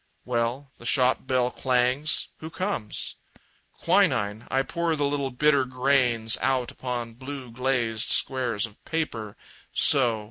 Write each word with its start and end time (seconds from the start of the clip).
Well... 0.25 0.71
The 0.79 0.85
shop 0.87 1.27
bell 1.27 1.51
clangs! 1.51 2.29
Who 2.37 2.49
comes? 2.49 3.17
Quinine 3.73 4.47
I 4.49 4.63
pour 4.63 4.95
the 4.95 5.05
little 5.05 5.29
bitter 5.29 5.63
grains 5.63 6.39
Out 6.41 6.71
upon 6.71 7.13
blue, 7.13 7.51
glazed 7.51 8.09
squares 8.09 8.65
of 8.65 8.83
paper. 8.83 9.37
So. 9.73 10.19